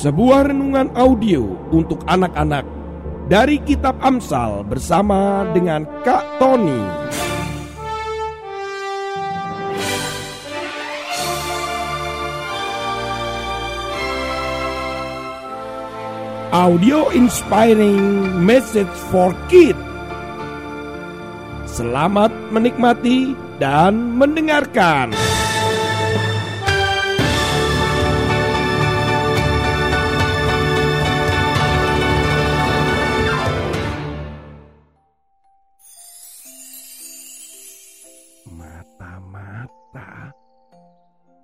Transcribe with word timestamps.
Sebuah 0.00 0.48
renungan 0.48 0.96
audio 0.96 1.44
untuk 1.68 2.00
anak-anak 2.08 2.64
dari 3.28 3.60
Kitab 3.60 4.00
Amsal 4.00 4.64
bersama 4.64 5.44
dengan 5.52 5.84
Kak 6.00 6.40
Tony. 6.40 6.80
Audio 16.48 17.12
Inspiring 17.12 18.24
Message 18.40 18.88
for 19.12 19.36
Kids. 19.52 19.76
Selamat 21.68 22.32
menikmati 22.48 23.36
dan 23.60 24.16
mendengarkan. 24.16 25.12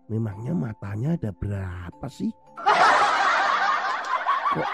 Memangnya 0.06 0.54
matanya 0.54 1.18
ada 1.18 1.30
berapa 1.34 2.06
sih? 2.06 2.30
Kok 4.54 4.70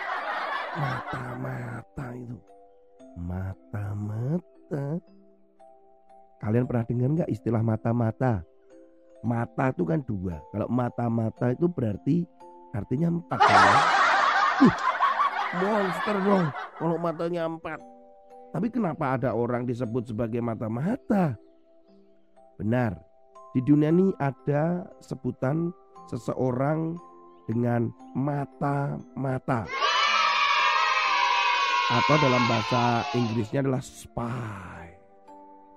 mata-mata 0.77 2.07
itu? 2.13 2.37
Mata-mata. 3.17 4.85
Kalian 6.43 6.67
pernah 6.69 6.85
dengar 6.85 7.11
nggak 7.23 7.33
istilah 7.33 7.63
mata-mata? 7.65 8.45
Mata 9.23 9.71
itu 9.73 9.89
kan 9.89 10.05
dua. 10.05 10.43
Kalau 10.53 10.69
mata-mata 10.69 11.55
itu 11.55 11.65
berarti 11.71 12.29
artinya 12.77 13.09
empat. 13.09 13.39
Ya? 13.41 13.77
Uh, 15.53 15.61
monster 15.61 16.17
dong 16.25 16.49
kalau 16.81 16.97
matanya 16.97 17.45
empat. 17.45 17.77
Tapi 18.57 18.73
kenapa 18.73 19.21
ada 19.21 19.37
orang 19.37 19.69
disebut 19.69 20.09
sebagai 20.09 20.41
mata-mata? 20.41 21.37
Benar, 22.57 22.97
di 23.53 23.61
dunia 23.61 23.93
ini 23.93 24.17
ada 24.17 24.89
sebutan 25.05 25.77
seseorang 26.09 26.97
dengan 27.45 27.93
mata-mata. 28.17 29.69
Atau 31.93 32.17
dalam 32.17 32.41
bahasa 32.49 33.05
Inggrisnya 33.13 33.61
adalah 33.61 33.85
spy. 33.85 34.97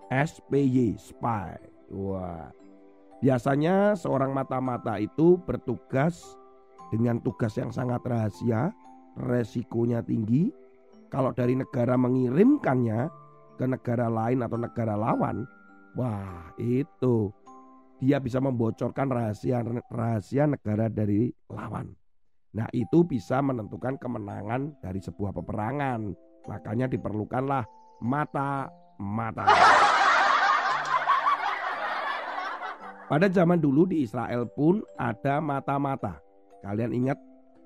SPY, 0.08 0.96
spy. 0.96 1.59
Wah. 1.92 2.48
Biasanya 3.20 4.00
seorang 4.00 4.31
mata-mata 4.31 4.96
itu 4.96 5.36
bertugas 5.44 6.23
dengan 6.96 7.20
tugas 7.20 7.59
yang 7.59 7.76
sangat 7.76 8.00
rahasia, 8.08 8.72
resikonya 9.20 10.00
tinggi. 10.00 10.48
Kalau 11.12 11.36
dari 11.36 11.59
negara 11.59 12.00
mengirimkannya 12.00 13.12
ke 13.59 13.66
negara 13.68 14.08
lain 14.08 14.44
atau 14.48 14.58
negara 14.59 14.96
lawan, 14.96 15.44
Wah, 15.96 16.52
itu 16.59 17.31
dia 18.06 18.22
bisa 18.22 18.38
membocorkan 18.38 19.09
rahasia-rahasia 19.09 20.45
negara 20.45 20.86
dari 20.94 21.34
lawan. 21.50 21.89
Nah, 22.53 22.70
itu 22.70 23.02
bisa 23.02 23.42
menentukan 23.42 23.97
kemenangan 23.97 24.78
dari 24.78 25.02
sebuah 25.02 25.34
peperangan. 25.34 26.14
Makanya 26.45 26.86
diperlukanlah 26.86 27.66
mata-mata. 28.06 29.50
Pada 33.09 33.28
zaman 33.30 33.58
dulu 33.58 33.89
di 33.89 34.06
Israel 34.06 34.45
pun 34.53 34.86
ada 35.02 35.42
mata-mata. 35.42 36.22
Kalian 36.62 36.94
ingat 36.94 37.17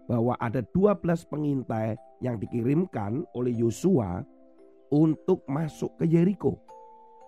bahwa 0.07 0.39
ada 0.39 0.63
12 0.71 1.03
pengintai 1.27 1.99
yang 2.23 2.39
dikirimkan 2.39 3.27
oleh 3.35 3.51
Yosua 3.59 4.23
untuk 4.87 5.43
masuk 5.51 5.99
ke 5.99 6.07
Yeriko. 6.07 6.63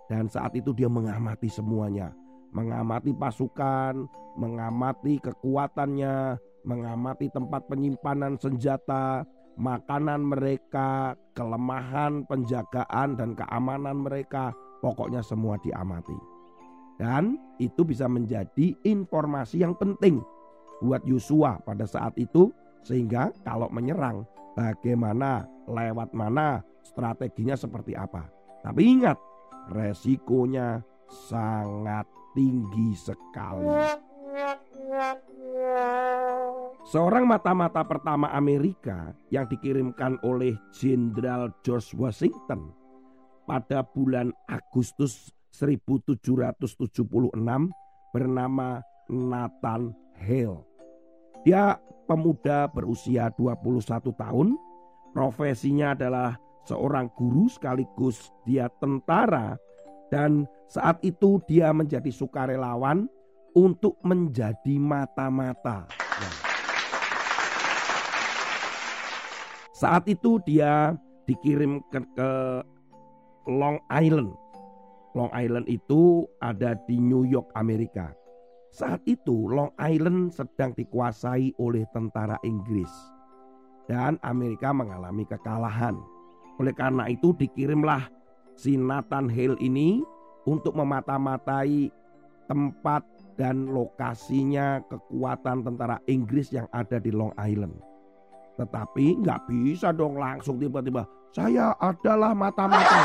Dan 0.07 0.31
saat 0.31 0.55
itu 0.55 0.71
dia 0.71 0.87
mengamati 0.87 1.47
semuanya. 1.47 2.20
Mengamati 2.51 3.15
pasukan, 3.15 4.07
mengamati 4.35 5.19
kekuatannya, 5.23 6.35
mengamati 6.67 7.31
tempat 7.31 7.65
penyimpanan 7.71 8.35
senjata, 8.35 9.23
makanan 9.55 10.35
mereka, 10.35 11.15
kelemahan 11.35 12.27
penjagaan 12.27 13.15
dan 13.15 13.35
keamanan 13.35 14.03
mereka. 14.03 14.51
Pokoknya 14.83 15.21
semua 15.21 15.55
diamati. 15.61 16.17
Dan 16.97 17.37
itu 17.61 17.85
bisa 17.85 18.05
menjadi 18.05 18.73
informasi 18.85 19.61
yang 19.61 19.77
penting 19.77 20.21
buat 20.81 21.05
Yosua 21.05 21.61
pada 21.61 21.85
saat 21.85 22.17
itu 22.17 22.49
sehingga 22.81 23.29
kalau 23.45 23.69
menyerang 23.69 24.25
bagaimana, 24.57 25.45
lewat 25.69 26.11
mana, 26.17 26.65
strateginya 26.81 27.53
seperti 27.53 27.93
apa. 27.93 28.25
Tapi 28.65 28.81
ingat, 28.85 29.17
resikonya 29.73 30.81
sangat 31.29 32.05
tinggi 32.35 32.95
sekali. 32.95 33.67
Seorang 36.91 37.23
mata-mata 37.29 37.85
pertama 37.85 38.27
Amerika 38.33 39.15
yang 39.31 39.47
dikirimkan 39.47 40.19
oleh 40.25 40.57
Jenderal 40.75 41.53
George 41.63 41.93
Washington 41.95 42.73
pada 43.45 43.85
bulan 43.85 44.33
Agustus 44.49 45.31
1776 45.55 47.07
bernama 48.11 48.81
Nathan 49.11 49.91
Hale. 50.19 50.63
Dia 51.47 51.79
pemuda 52.07 52.67
berusia 52.71 53.31
21 53.39 54.11
tahun, 54.15 54.47
profesinya 55.15 55.95
adalah 55.95 56.35
seorang 56.67 57.09
guru 57.17 57.49
sekaligus 57.49 58.29
dia 58.45 58.69
tentara 58.79 59.57
dan 60.11 60.43
saat 60.67 60.99
itu 61.01 61.39
dia 61.47 61.71
menjadi 61.71 62.11
sukarelawan 62.11 63.07
untuk 63.55 63.95
menjadi 64.03 64.75
mata-mata. 64.75 65.87
Nah. 65.89 66.37
Saat 69.71 70.05
itu 70.05 70.37
dia 70.45 70.93
dikirim 71.25 71.81
ke, 71.89 72.03
ke 72.13 72.29
Long 73.49 73.79
Island. 73.89 74.35
Long 75.17 75.31
Island 75.35 75.67
itu 75.67 76.27
ada 76.39 76.77
di 76.87 77.01
New 77.01 77.25
York, 77.27 77.51
Amerika. 77.57 78.13
Saat 78.71 79.03
itu 79.03 79.51
Long 79.51 79.75
Island 79.75 80.31
sedang 80.31 80.71
dikuasai 80.71 81.51
oleh 81.59 81.83
tentara 81.91 82.39
Inggris 82.47 82.91
dan 83.91 84.15
Amerika 84.23 84.71
mengalami 84.71 85.27
kekalahan. 85.27 85.99
Oleh 86.63 86.71
karena 86.71 87.11
itu 87.11 87.35
dikirimlah 87.35 88.07
si 88.55 88.75
Nathan 88.75 89.31
Hale 89.31 89.57
ini 89.59 90.01
untuk 90.45 90.73
memata-matai 90.75 91.91
tempat 92.49 93.05
dan 93.39 93.71
lokasinya 93.71 94.83
kekuatan 94.91 95.63
tentara 95.63 95.97
Inggris 96.11 96.51
yang 96.51 96.67
ada 96.75 96.99
di 96.99 97.09
Long 97.09 97.31
Island. 97.39 97.79
Tetapi 98.59 99.23
nggak 99.23 99.47
bisa 99.47 99.95
dong 99.95 100.19
langsung 100.19 100.59
tiba-tiba 100.59 101.07
saya 101.31 101.71
adalah 101.79 102.35
mata-mata. 102.35 103.03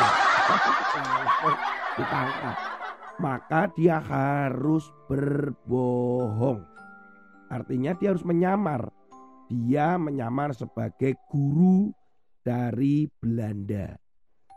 Ditangkap. 1.96 2.56
Maka 3.16 3.70
dia 3.72 4.02
harus 4.02 4.90
berbohong. 5.08 6.60
Artinya 7.48 7.94
dia 7.94 8.12
harus 8.12 8.26
menyamar. 8.26 8.90
Dia 9.46 9.94
menyamar 9.94 10.52
sebagai 10.58 11.14
guru 11.30 11.94
dari 12.42 13.06
Belanda, 13.22 13.94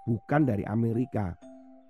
bukan 0.09 0.49
dari 0.49 0.65
Amerika. 0.65 1.37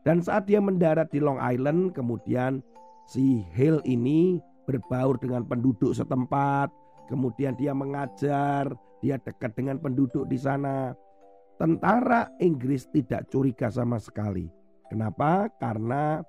Dan 0.04 0.20
saat 0.20 0.52
dia 0.52 0.60
mendarat 0.60 1.08
di 1.16 1.24
Long 1.24 1.40
Island, 1.40 1.96
kemudian 1.96 2.60
si 3.08 3.48
Hale 3.56 3.80
ini 3.88 4.44
berbaur 4.68 5.16
dengan 5.24 5.48
penduduk 5.48 5.96
setempat, 5.96 6.68
kemudian 7.08 7.56
dia 7.56 7.72
mengajar, 7.72 8.68
dia 9.00 9.16
dekat 9.24 9.56
dengan 9.56 9.80
penduduk 9.80 10.28
di 10.28 10.36
sana. 10.36 10.92
Tentara 11.56 12.28
Inggris 12.40 12.88
tidak 12.92 13.28
curiga 13.32 13.72
sama 13.72 14.00
sekali. 14.00 14.48
Kenapa? 14.88 15.52
Karena 15.60 16.24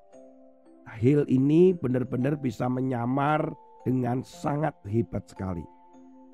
Hill 0.99 1.23
ini 1.31 1.71
benar-benar 1.71 2.35
bisa 2.35 2.67
menyamar 2.67 3.47
dengan 3.87 4.27
sangat 4.27 4.75
hebat 4.91 5.31
sekali. 5.31 5.63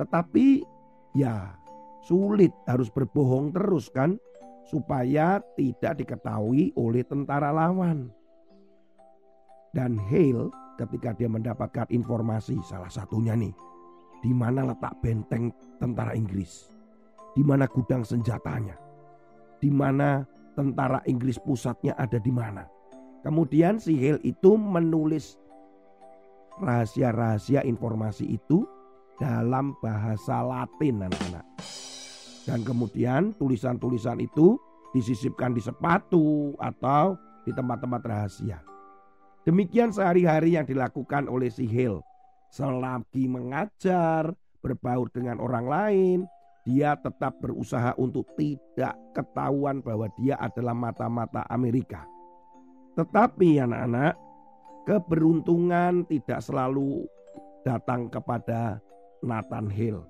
Tetapi 0.00 0.64
ya 1.12 1.52
sulit 2.08 2.52
harus 2.64 2.88
berbohong 2.88 3.52
terus 3.52 3.92
kan 3.92 4.16
supaya 4.66 5.38
tidak 5.54 6.02
diketahui 6.02 6.74
oleh 6.74 7.06
tentara 7.06 7.54
lawan. 7.54 8.10
Dan 9.70 9.94
Hale 9.96 10.50
ketika 10.76 11.14
dia 11.14 11.30
mendapatkan 11.30 11.86
informasi 11.88 12.58
salah 12.66 12.90
satunya 12.90 13.36
nih 13.36 13.54
di 14.24 14.32
mana 14.32 14.72
letak 14.72 14.96
benteng 15.04 15.52
tentara 15.78 16.16
Inggris, 16.16 16.72
di 17.36 17.44
mana 17.44 17.68
gudang 17.68 18.02
senjatanya, 18.02 18.74
di 19.60 19.70
mana 19.70 20.24
tentara 20.56 21.04
Inggris 21.06 21.36
pusatnya 21.38 21.94
ada 21.94 22.16
di 22.18 22.32
mana. 22.32 22.64
Kemudian 23.22 23.78
si 23.78 23.94
Hale 24.00 24.22
itu 24.24 24.54
menulis 24.56 25.36
rahasia-rahasia 26.58 27.62
informasi 27.62 28.38
itu 28.38 28.64
dalam 29.20 29.76
bahasa 29.84 30.40
Latin 30.42 31.06
anak-anak. 31.06 31.46
Dan 32.46 32.62
kemudian 32.62 33.34
tulisan-tulisan 33.42 34.22
itu 34.22 34.54
disisipkan 34.94 35.50
di 35.50 35.60
sepatu 35.60 36.54
atau 36.62 37.18
di 37.42 37.50
tempat-tempat 37.50 38.02
rahasia. 38.06 38.62
Demikian 39.42 39.90
sehari-hari 39.90 40.54
yang 40.54 40.66
dilakukan 40.66 41.26
oleh 41.26 41.50
si 41.50 41.66
Hill. 41.66 42.02
Selagi 42.50 43.26
mengajar, 43.26 44.30
berbaur 44.62 45.10
dengan 45.10 45.42
orang 45.42 45.66
lain, 45.66 46.18
dia 46.66 46.98
tetap 46.98 47.38
berusaha 47.38 47.94
untuk 47.94 48.26
tidak 48.34 48.94
ketahuan 49.14 49.78
bahwa 49.82 50.10
dia 50.18 50.34
adalah 50.38 50.74
mata-mata 50.74 51.46
Amerika. 51.46 52.02
Tetapi 52.98 53.62
anak-anak, 53.62 54.14
keberuntungan 54.86 56.06
tidak 56.10 56.42
selalu 56.42 57.06
datang 57.62 58.10
kepada 58.10 58.82
Nathan 59.22 59.70
Hill. 59.70 60.02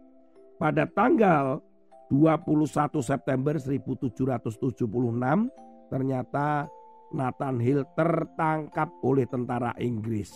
Pada 0.56 0.88
tanggal 0.88 1.60
21 2.10 3.02
September 3.02 3.58
1776 3.58 4.86
ternyata 5.90 6.70
Nathan 7.14 7.56
Hill 7.62 7.86
tertangkap 7.94 8.90
oleh 9.02 9.26
tentara 9.26 9.70
Inggris. 9.78 10.30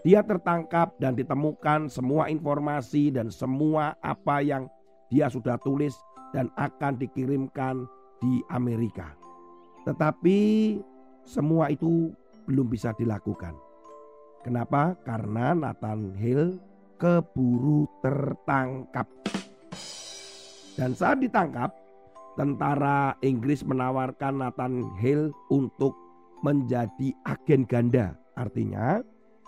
Dia 0.00 0.24
tertangkap 0.24 0.96
dan 0.96 1.12
ditemukan 1.12 1.92
semua 1.92 2.32
informasi 2.32 3.12
dan 3.12 3.28
semua 3.28 3.96
apa 4.00 4.40
yang 4.40 4.64
dia 5.12 5.28
sudah 5.28 5.60
tulis 5.60 5.92
dan 6.32 6.48
akan 6.56 6.96
dikirimkan 6.96 7.84
di 8.20 8.40
Amerika. 8.48 9.12
Tetapi 9.84 10.38
semua 11.24 11.68
itu 11.68 12.12
belum 12.48 12.68
bisa 12.68 12.96
dilakukan. 12.96 13.52
Kenapa? 14.40 14.96
Karena 15.04 15.52
Nathan 15.52 16.16
Hill 16.16 16.69
keburu 17.00 17.88
tertangkap. 18.04 19.08
Dan 20.76 20.92
saat 20.92 21.24
ditangkap, 21.24 21.72
tentara 22.36 23.16
Inggris 23.24 23.64
menawarkan 23.64 24.44
Nathan 24.44 24.84
Hill 25.00 25.32
untuk 25.48 25.96
menjadi 26.44 27.16
agen 27.24 27.64
ganda. 27.64 28.16
Artinya, 28.36 29.00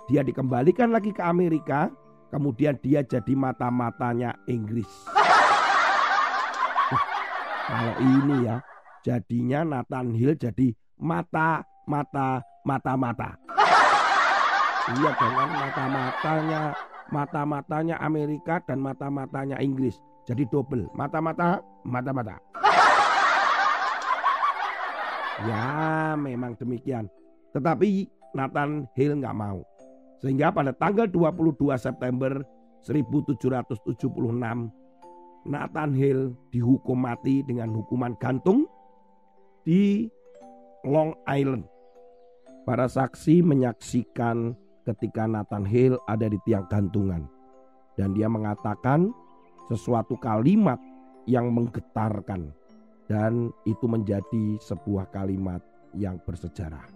dia 0.08 0.25
dikembalikan 0.25 0.93
lagi 0.93 1.12
ke 1.12 1.20
Amerika, 1.20 1.93
kemudian 2.32 2.76
dia 2.81 3.04
jadi 3.04 3.32
mata-matanya 3.37 4.32
Inggris. 4.49 4.88
kalau 7.69 7.94
ini 8.00 8.49
ya, 8.49 8.56
jadinya 9.04 9.60
Nathan 9.64 10.12
Hill 10.16 10.37
jadi 10.37 10.72
mata, 11.00 11.64
mata, 11.88 12.40
mata, 12.64 12.93
mata. 12.96 13.31
Iya 14.93 15.14
dengan 15.14 15.49
mata-matanya, 15.49 16.62
mata-matanya 17.12 18.00
Amerika 18.00 18.59
dan 18.64 18.81
mata-matanya 18.81 19.61
Inggris. 19.61 20.00
Jadi 20.25 20.49
double, 20.49 20.88
mata-mata, 20.97 21.61
mata-mata. 21.85 22.41
Ya 25.44 26.14
memang 26.17 26.56
demikian. 26.56 27.11
Tetapi 27.53 28.09
Nathan 28.32 28.88
Hill 28.97 29.20
nggak 29.20 29.37
mau. 29.37 29.61
Sehingga 30.23 30.55
pada 30.55 30.73
tanggal 30.73 31.11
22 31.11 31.59
September 31.76 32.41
1776 32.87 34.70
Nathan 35.43 35.91
Hill 35.91 36.38
dihukum 36.55 37.03
mati 37.03 37.43
dengan 37.43 37.75
hukuman 37.75 38.14
gantung 38.23 38.70
di 39.67 40.06
Long 40.87 41.19
Island. 41.26 41.67
Para 42.62 42.87
saksi 42.87 43.43
menyaksikan 43.43 44.55
ketika 44.87 45.26
Nathan 45.26 45.67
Hill 45.67 45.99
ada 46.11 46.26
di 46.26 46.38
tiang 46.46 46.67
gantungan 46.67 47.26
dan 47.94 48.14
dia 48.17 48.26
mengatakan 48.26 49.14
sesuatu 49.70 50.19
kalimat 50.19 50.79
yang 51.29 51.55
menggetarkan 51.55 52.50
dan 53.06 53.55
itu 53.69 53.87
menjadi 53.87 54.58
sebuah 54.58 55.11
kalimat 55.14 55.62
yang 55.94 56.19
bersejarah. 56.23 56.88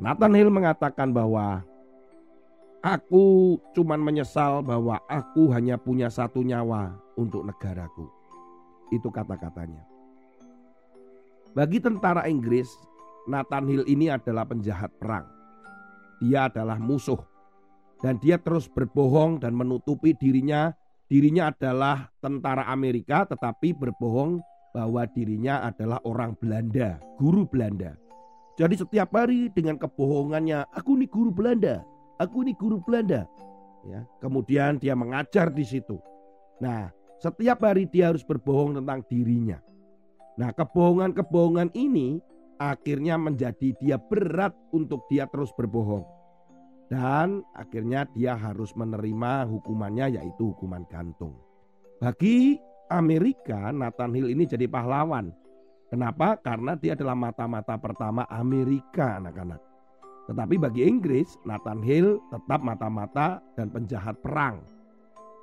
Nathan 0.00 0.32
Hill 0.36 0.52
mengatakan 0.52 1.12
bahwa 1.12 1.64
Aku 2.86 3.58
cuman 3.74 3.98
menyesal 3.98 4.62
bahwa 4.62 5.02
aku 5.10 5.50
hanya 5.50 5.74
punya 5.74 6.06
satu 6.06 6.46
nyawa 6.46 6.94
untuk 7.18 7.42
negaraku. 7.42 8.06
Itu 8.94 9.10
kata-katanya. 9.10 9.82
Bagi 11.50 11.82
tentara 11.82 12.30
Inggris, 12.30 12.70
Nathan 13.26 13.66
Hill 13.66 13.82
ini 13.90 14.06
adalah 14.06 14.46
penjahat 14.46 14.94
perang. 15.02 15.26
Dia 16.22 16.48
adalah 16.48 16.80
musuh. 16.80 17.18
Dan 18.00 18.20
dia 18.20 18.36
terus 18.36 18.68
berbohong 18.68 19.40
dan 19.40 19.56
menutupi 19.56 20.12
dirinya. 20.16 20.72
Dirinya 21.06 21.54
adalah 21.54 22.10
tentara 22.18 22.66
Amerika 22.66 23.24
tetapi 23.24 23.72
berbohong 23.78 24.42
bahwa 24.74 25.08
dirinya 25.08 25.64
adalah 25.64 26.02
orang 26.04 26.36
Belanda, 26.36 27.00
guru 27.16 27.48
Belanda. 27.48 27.96
Jadi 28.60 28.76
setiap 28.76 29.12
hari 29.12 29.48
dengan 29.52 29.80
kebohongannya, 29.80 30.68
aku 30.72 31.00
nih 31.00 31.08
guru 31.08 31.32
Belanda, 31.32 31.84
aku 32.20 32.44
ini 32.44 32.52
guru 32.56 32.80
Belanda. 32.84 33.24
Ya, 33.86 34.02
kemudian 34.18 34.76
dia 34.82 34.98
mengajar 34.98 35.48
di 35.52 35.62
situ. 35.62 35.96
Nah, 36.58 36.90
setiap 37.22 37.62
hari 37.64 37.86
dia 37.88 38.10
harus 38.10 38.26
berbohong 38.26 38.76
tentang 38.76 39.00
dirinya. 39.06 39.62
Nah, 40.36 40.52
kebohongan-kebohongan 40.52 41.72
ini 41.72 42.20
akhirnya 42.56 43.16
menjadi 43.20 43.72
dia 43.76 43.96
berat 44.00 44.52
untuk 44.72 45.04
dia 45.08 45.28
terus 45.28 45.52
berbohong. 45.56 46.04
Dan 46.86 47.42
akhirnya 47.58 48.06
dia 48.14 48.38
harus 48.38 48.70
menerima 48.78 49.50
hukumannya 49.50 50.20
yaitu 50.20 50.54
hukuman 50.54 50.86
gantung. 50.86 51.34
Bagi 51.98 52.60
Amerika, 52.92 53.74
Nathan 53.74 54.14
Hill 54.14 54.30
ini 54.30 54.46
jadi 54.46 54.70
pahlawan. 54.70 55.34
Kenapa? 55.90 56.38
Karena 56.38 56.78
dia 56.78 56.94
adalah 56.94 57.18
mata-mata 57.18 57.74
pertama 57.78 58.22
Amerika 58.30 59.18
anak-anak. 59.18 59.58
Tetapi 60.26 60.54
bagi 60.58 60.82
Inggris, 60.86 61.38
Nathan 61.46 61.82
Hill 61.82 62.18
tetap 62.34 62.62
mata-mata 62.62 63.38
dan 63.54 63.70
penjahat 63.70 64.18
perang. 64.22 64.62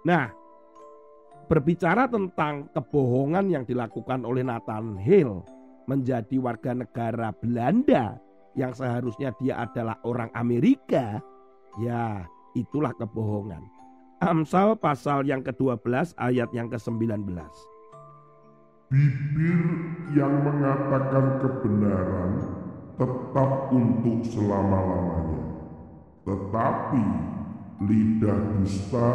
Nah, 0.04 0.28
berbicara 1.48 2.08
tentang 2.12 2.68
kebohongan 2.76 3.48
yang 3.52 3.64
dilakukan 3.64 4.28
oleh 4.28 4.44
Nathan 4.44 5.00
Hill 5.00 5.44
menjadi 5.86 6.40
warga 6.40 6.72
negara 6.74 7.32
Belanda 7.36 8.18
yang 8.54 8.72
seharusnya 8.74 9.34
dia 9.42 9.66
adalah 9.66 9.98
orang 10.06 10.30
Amerika, 10.38 11.18
ya 11.82 12.26
itulah 12.54 12.94
kebohongan. 12.98 13.62
Amsal 14.24 14.80
pasal 14.80 15.28
yang 15.28 15.44
ke-12 15.44 16.16
ayat 16.16 16.48
yang 16.56 16.72
ke-19. 16.72 17.28
Bibir 18.94 19.62
yang 20.14 20.34
mengatakan 20.46 21.42
kebenaran 21.42 22.32
tetap 22.96 23.74
untuk 23.74 24.22
selama-lamanya. 24.30 25.44
Tetapi 26.24 27.06
lidah 27.84 28.40
dusta 28.62 29.10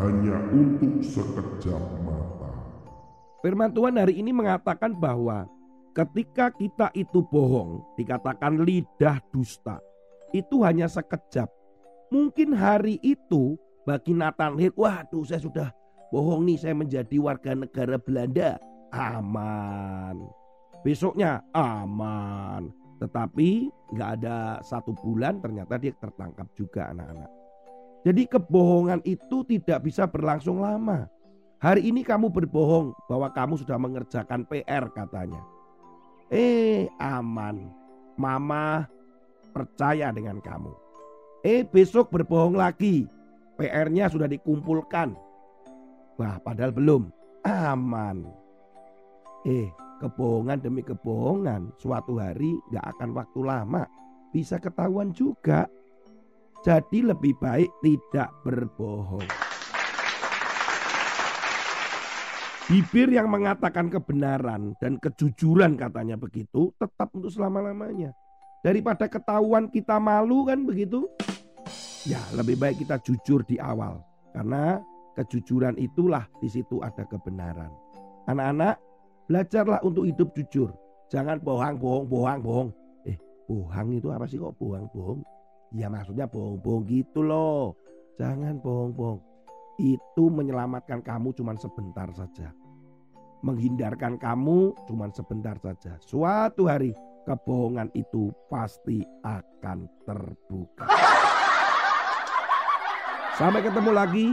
hanya 0.00 0.36
untuk 0.50 1.04
sekejap 1.04 1.84
mata. 2.02 2.50
Firman 3.44 3.70
Tuhan 3.70 3.94
hari 4.00 4.18
ini 4.18 4.34
mengatakan 4.34 4.96
bahwa 4.96 5.46
ketika 5.98 6.54
kita 6.54 6.94
itu 6.94 7.26
bohong, 7.26 7.82
dikatakan 7.98 8.62
lidah 8.62 9.18
dusta, 9.34 9.82
itu 10.30 10.62
hanya 10.62 10.86
sekejap. 10.86 11.50
Mungkin 12.14 12.54
hari 12.54 13.02
itu 13.02 13.58
bagi 13.82 14.14
Nathan 14.14 14.54
Hill, 14.62 14.78
waduh 14.78 15.26
saya 15.26 15.42
sudah 15.42 15.68
bohong 16.14 16.46
nih 16.46 16.58
saya 16.62 16.74
menjadi 16.78 17.18
warga 17.18 17.52
negara 17.58 17.98
Belanda. 17.98 18.62
Aman. 18.94 20.22
Besoknya 20.86 21.42
aman. 21.52 22.70
Tetapi 23.02 23.68
nggak 23.92 24.10
ada 24.22 24.62
satu 24.64 24.94
bulan 24.96 25.42
ternyata 25.42 25.76
dia 25.76 25.92
tertangkap 25.98 26.46
juga 26.54 26.94
anak-anak. 26.94 27.30
Jadi 28.06 28.22
kebohongan 28.30 29.02
itu 29.02 29.42
tidak 29.44 29.84
bisa 29.84 30.06
berlangsung 30.06 30.62
lama. 30.62 31.10
Hari 31.58 31.90
ini 31.90 32.06
kamu 32.06 32.30
berbohong 32.30 32.94
bahwa 33.10 33.28
kamu 33.34 33.58
sudah 33.58 33.76
mengerjakan 33.76 34.46
PR 34.46 34.86
katanya. 34.94 35.57
Eh 36.28 36.84
aman, 37.00 37.72
mama 38.20 38.84
percaya 39.56 40.12
dengan 40.12 40.44
kamu. 40.44 40.76
Eh 41.40 41.64
besok 41.64 42.12
berbohong 42.12 42.52
lagi, 42.52 43.08
PR-nya 43.56 44.12
sudah 44.12 44.28
dikumpulkan. 44.28 45.16
Wah 46.20 46.36
padahal 46.44 46.76
belum, 46.76 47.08
aman. 47.48 48.28
Eh 49.48 49.72
kebohongan 50.04 50.60
demi 50.60 50.84
kebohongan 50.84 51.72
suatu 51.80 52.20
hari 52.20 52.60
gak 52.76 52.92
akan 52.92 53.16
waktu 53.16 53.40
lama 53.40 53.82
bisa 54.28 54.60
ketahuan 54.60 55.16
juga. 55.16 55.64
Jadi 56.60 57.08
lebih 57.08 57.38
baik 57.40 57.72
tidak 57.80 58.28
berbohong. 58.44 59.47
Bibir 62.68 63.08
yang 63.08 63.32
mengatakan 63.32 63.88
kebenaran 63.88 64.76
dan 64.76 65.00
kejujuran 65.00 65.80
katanya 65.80 66.20
begitu 66.20 66.68
tetap 66.76 67.08
untuk 67.16 67.32
selama-lamanya. 67.32 68.12
Daripada 68.60 69.08
ketahuan 69.08 69.72
kita 69.72 69.96
malu 69.96 70.44
kan 70.44 70.68
begitu. 70.68 71.08
Ya, 72.04 72.20
lebih 72.36 72.60
baik 72.60 72.84
kita 72.84 73.00
jujur 73.00 73.40
di 73.48 73.56
awal 73.56 74.04
karena 74.36 74.84
kejujuran 75.16 75.80
itulah 75.80 76.28
di 76.44 76.52
situ 76.52 76.84
ada 76.84 77.08
kebenaran. 77.08 77.72
Anak-anak, 78.28 78.76
belajarlah 79.32 79.80
untuk 79.80 80.04
hidup 80.04 80.36
jujur. 80.36 80.68
Jangan 81.08 81.40
bohong, 81.40 81.80
bohong, 81.80 82.04
bohong, 82.04 82.40
bohong. 82.44 82.68
Eh, 83.08 83.16
bohong 83.48 83.96
itu 83.96 84.12
apa 84.12 84.28
sih 84.28 84.36
kok 84.36 84.52
bohong, 84.60 84.92
bohong? 84.92 85.24
Ya 85.72 85.88
maksudnya 85.88 86.28
bohong-bohong 86.28 86.84
gitu 86.84 87.24
loh. 87.24 87.80
Jangan 88.20 88.60
bohong-bohong. 88.60 89.27
Itu 89.78 90.26
menyelamatkan 90.26 91.00
kamu 91.06 91.32
cuma 91.38 91.54
sebentar 91.54 92.10
saja. 92.10 92.50
Menghindarkan 93.46 94.18
kamu 94.18 94.74
cuma 94.90 95.06
sebentar 95.14 95.54
saja. 95.62 95.94
Suatu 96.02 96.66
hari 96.66 96.90
kebohongan 97.22 97.94
itu 97.94 98.34
pasti 98.50 99.06
akan 99.22 99.86
terbuka. 100.02 100.90
Sampai 103.38 103.62
ketemu 103.62 103.90
lagi 103.94 104.28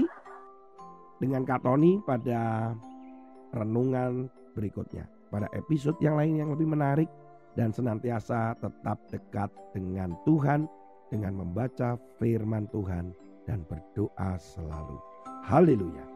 dengan 1.22 1.46
Kak 1.46 1.62
Tony 1.62 2.02
pada 2.02 2.74
renungan 3.54 4.26
berikutnya. 4.58 5.06
Pada 5.30 5.46
episode 5.54 6.00
yang 6.02 6.18
lain 6.18 6.42
yang 6.42 6.50
lebih 6.50 6.66
menarik 6.66 7.10
dan 7.54 7.70
senantiasa 7.70 8.58
tetap 8.58 8.98
dekat 9.14 9.54
dengan 9.78 10.18
Tuhan 10.26 10.66
dengan 11.14 11.38
membaca 11.38 12.02
firman 12.18 12.66
Tuhan 12.74 13.14
dan 13.46 13.62
berdoa 13.70 14.42
selalu. 14.42 15.15
Haleluya. 15.50 16.15